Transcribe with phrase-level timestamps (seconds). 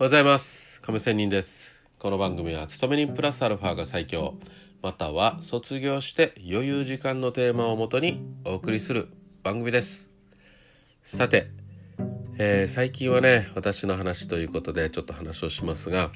[0.00, 0.80] おはようございます。
[0.80, 1.82] 亀仙人です。
[1.98, 4.34] この番組は勤め人プラスアルファが最強。
[4.80, 9.08] または卒業して余裕時間のテーマをもとにお送りする
[9.42, 10.08] 番組です。
[11.02, 11.48] さて、
[12.38, 16.12] えー、最近はね私の話ということでちょっと話をしますが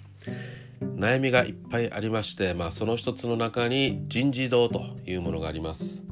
[0.81, 6.05] 悩みがいっぱいありまして、まあ、その一つの中に人事異動というものがあります。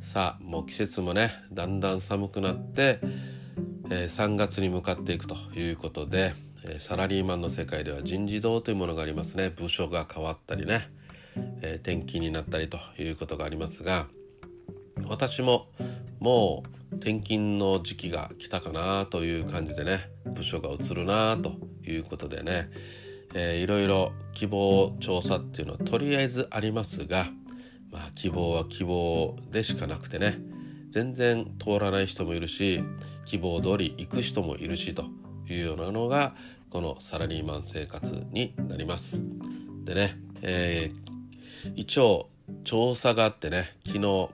[0.00, 2.98] さあもう季節もねだんだん寒くなって、
[3.88, 6.34] えー、3月に向かっていくということで
[6.78, 9.50] サラリーマンの世界では人事異動というものがありますね。
[9.50, 10.88] 部署が変わったりね、
[11.76, 14.06] 転勤になったりということがありますが
[15.06, 15.66] 私も
[16.20, 21.54] もう転勤の時期が来たかなという感じでね部署が移るなと
[21.86, 22.70] いうことでね、
[23.34, 27.28] いろいろ希望調査っていうのはとりあえずありますが
[27.90, 30.38] まあ希望は希望でしかなくてね
[30.90, 32.82] 全然通らない人もいるし
[33.26, 35.04] 希望通り行く人もいるしと
[35.48, 36.34] いうようなのが
[36.74, 39.22] このサラリーマン生活になります。
[39.84, 42.28] でね、えー、一応
[42.64, 44.30] 調査があってね昨日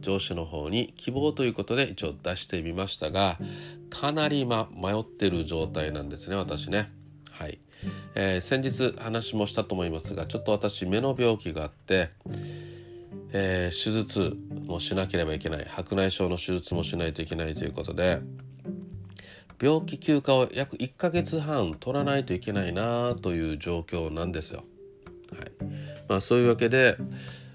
[0.00, 3.36] 上司の方に希望ということで一応出してみましたが
[3.90, 6.92] かなり、ま、迷ってる状態なんですね私ね。
[7.32, 7.58] はい、
[8.14, 12.10] えー、先日話もしたと思いますがちょっと私目の病気があって、
[13.32, 14.36] えー、手術
[14.68, 18.20] もしなければいけない白内障の手術もしないといけないということで
[19.62, 24.64] 病気休暇を約1ヶ月半取らないといけないなという状況なんですよ。
[25.30, 25.52] はい。
[26.08, 26.96] まあ、そういうわけで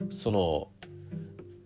[0.10, 0.70] その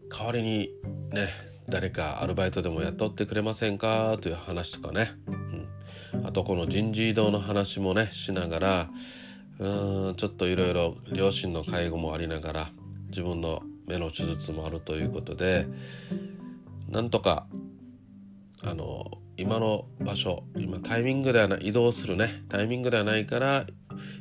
[0.09, 0.71] 代わりに
[1.11, 1.29] ね
[1.69, 5.11] 誰かアルバイトでも雇ってくれませんかという話とかね、
[6.13, 8.89] うん、あとこの人事異動の話もねしながら
[9.59, 12.69] うーんちょっといろいろ両親の介護もありながら
[13.09, 15.67] 自分の目の手術もあるということで
[16.89, 17.45] なんとか
[18.63, 23.65] あの今の場所今タイミングではない移動するねタイミングではないから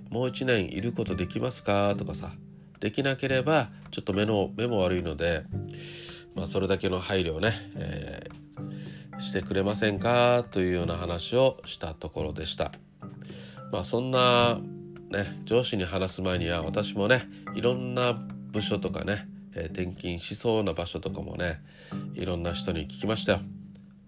[0.08, 1.94] もう1年いることできますか？
[1.96, 2.32] とかさ
[2.80, 5.44] できなければちょっと目の目も悪いので、
[6.34, 10.44] まあ、それだけの配慮をね、えー、してくれませんか？
[10.50, 12.72] というような話をしたところでした。
[13.70, 14.58] まあ、そんな
[15.10, 18.14] ね上司に話す前には私もねいろんな
[18.50, 21.60] 部署とかね、えー、転勤しそうな場所とかもね
[22.14, 23.40] いろんな人に聞きましたよ。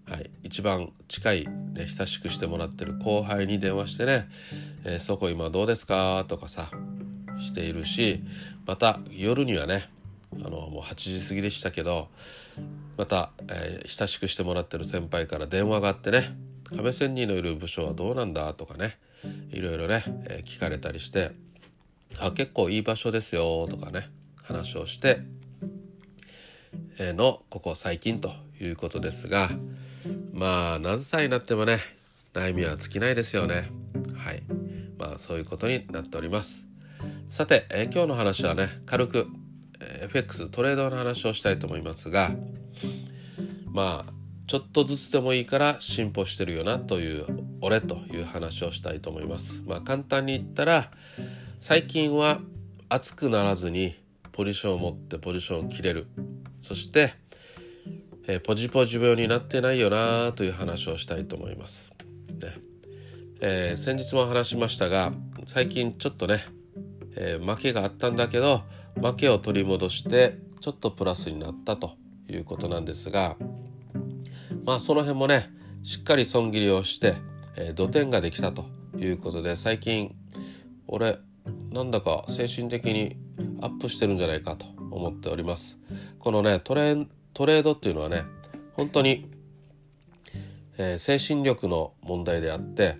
[0.05, 4.27] はい、一番近い、ね、親しくしてもらってる後輩に電話してね
[4.83, 6.69] 「えー、そこ今どうですか?」とかさ
[7.39, 8.21] しているし
[8.65, 9.89] また夜にはね
[10.35, 12.09] あのもう8時過ぎでしたけど
[12.97, 16.35] また、えー、親しくしてもらってる先輩から電話があってね
[16.75, 18.97] 「亀仙人のいる部署はどうなんだ?」とかね
[19.51, 21.31] いろいろね、えー、聞かれたりして
[22.19, 24.09] 「あ結構いい場所ですよ」とかね
[24.43, 25.21] 話をして、
[26.99, 29.49] えー、のここ最近ということですが
[30.33, 31.79] まあ何歳になってもね
[32.33, 33.69] 悩みは尽きないですよね。
[34.17, 34.41] はい。
[34.97, 36.65] まあそういうことになっております。
[37.29, 39.27] さて、えー、今日の話はね軽く、
[39.79, 42.31] えー、FX トレードの話をしたいと思いますが
[43.71, 44.13] まあ
[44.47, 47.25] ちょっとずつでもいいから進歩してるよなという
[47.61, 49.61] 俺という話をしたいと思います。
[49.67, 50.89] まあ簡単に言ったら
[51.59, 52.39] 最近は
[52.89, 53.95] 熱くならずに
[54.31, 56.07] ポジションを持ってポジションを切れる。
[56.61, 57.13] そして
[58.25, 61.91] えー、ポジポジ病になってないよなという話をしたいと思います。
[62.41, 62.57] ね
[63.41, 65.11] えー、先日も話しましたが
[65.45, 66.45] 最近ちょっとね、
[67.17, 68.63] えー、負けがあったんだけど
[68.95, 71.91] 負けを取り戻してちょっとプラスになったと
[72.29, 73.35] いうことなんですが
[74.63, 75.49] まあその辺もね
[75.83, 77.15] しっかり損切りをして、
[77.57, 78.65] えー、土点ができたと
[78.97, 80.15] いうことで最近
[80.87, 81.17] 俺
[81.71, 83.17] なんだか精神的に
[83.59, 85.77] アップしてるんじゃないかと思っております。
[86.19, 86.95] このねトレ
[87.33, 88.25] トレードっていうのはね
[88.73, 89.29] 本当に、
[90.77, 92.97] えー、精神力の問題であって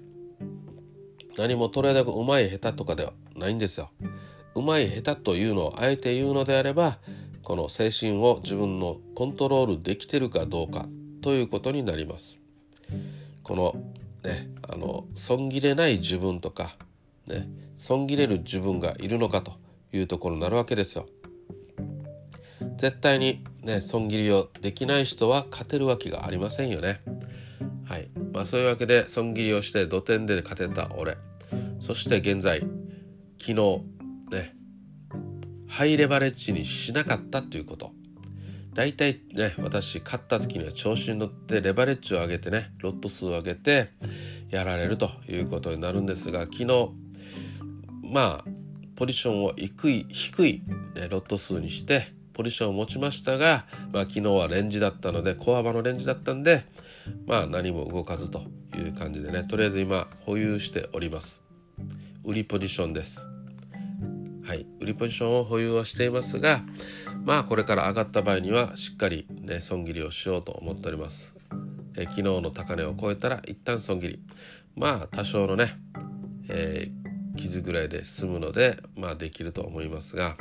[1.38, 3.89] 何もトレードがうまい下手とかではないんですよ。
[4.55, 6.99] うまい下手というのをあえて言うのであれば
[7.41, 10.85] この精神を自分のコントロールできてるかどうか
[11.21, 12.38] ということになります。
[13.41, 13.75] この
[14.24, 16.75] ねあの損切れない自分とか、
[17.27, 19.53] ね、損切れる自分がいるのかと
[19.91, 21.07] いうところになるわけですよ。
[22.77, 27.01] 絶対にね損切りをできない人は勝てるわけがありませんよね。
[27.86, 28.10] はい。
[28.31, 31.18] まあ、そういうわけで損切りをして土点で勝てた俺。
[31.80, 32.62] そして現在
[33.39, 33.54] 昨日
[34.31, 34.56] ね
[35.68, 37.92] ハイレバレッジにしなかったということ。
[38.74, 43.92] 大体ね私勝った時には調子に乗ってレバレッジを上げてねロット数を上げて
[44.50, 46.89] やられるということになるんですが昨日
[48.04, 48.45] まあ
[48.95, 50.63] ポジションを低い低い、
[50.95, 56.65] ね、ロット数にしてポジションを持ちましたが、まあ、昨日はレンジだったので小幅のレンジだったんで、
[57.25, 58.44] まあ、何も動かずと
[58.75, 61.41] いう感じでねとりあえず今保有しております。
[62.24, 63.25] 売りポジションです。
[64.45, 66.63] はい売りポジションを保有はしていますが
[67.24, 71.33] まあこれから上がった場合にはしっかりね損切りをしようと思っております。
[71.95, 74.19] え昨日の高値を超えたら一旦損切り。
[74.75, 75.77] まあ多少のね、
[76.50, 80.36] えー、傷ぐらいで済むのでまあできると思いますが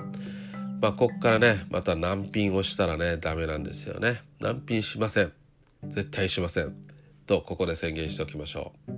[0.83, 4.21] まあこっからねまた難品をしたらねダメなんですよね。
[4.41, 5.33] 難品しません。
[5.85, 6.75] 絶対しません。
[7.25, 8.93] とここで宣言しておきましょう。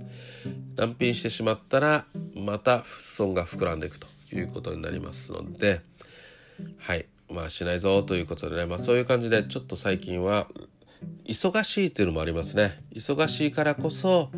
[0.75, 5.81] 難品してしまったらまた損が膨らんでいくということになりますので
[6.79, 7.05] はい。
[7.29, 8.65] まあしないぞということでね。
[8.65, 10.47] まあそういう感じでちょっと最近は
[11.27, 12.83] 忙しいっていうのもありますね。
[12.95, 14.31] 忙しいからこそ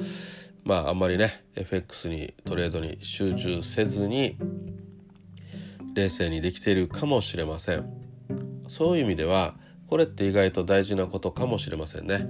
[0.65, 4.37] まああんまりね FX にトレードに集中せずに
[5.97, 7.91] 冷静にできているかもしれません。
[8.69, 9.55] そういう意味では
[9.87, 12.27] これって意外と大事なことかもしれませんね。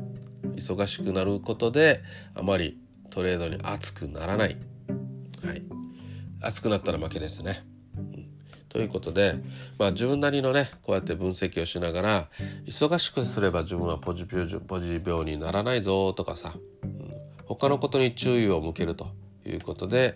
[0.56, 2.02] 忙しくなることで
[2.34, 2.80] あまり
[3.10, 4.56] トレードに熱くならない、
[5.44, 5.64] はい、
[6.40, 7.66] 熱くなったら負けですね、
[8.69, 9.36] ということで、
[9.78, 12.30] まあ、自分なりのねこうやって分析をしながら
[12.66, 16.54] 忙しくすれば自分はポジポジ病にならないぞとかさ、
[16.84, 17.14] うん、
[17.46, 19.08] 他のことに注意を向けると。
[19.47, 20.15] いうことで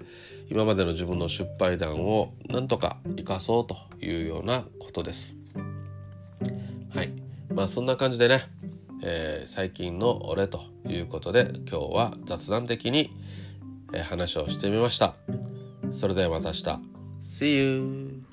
[0.49, 5.35] 今までの自分の失敗談をなんとか生かそうというようなことです。
[6.93, 7.11] はい
[7.53, 8.43] まあそんな感じでね、
[9.03, 13.11] えー、最近の俺ということで今日は雑談的に、
[13.93, 15.15] え、話をしてみました。
[15.93, 16.91] それではまた明日。
[17.21, 18.30] See you!